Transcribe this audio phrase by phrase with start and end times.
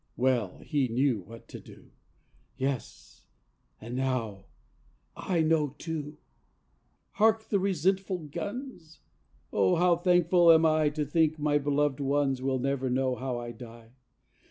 [0.17, 1.91] Well, he knew what to do,
[2.57, 3.21] Yes,
[3.79, 4.45] and now
[5.15, 6.17] I know too....
[7.11, 8.99] Hark the resentful guns!
[9.53, 13.51] Oh, how thankful am I To think my beloved ones Will never know how I
[13.51, 13.91] die!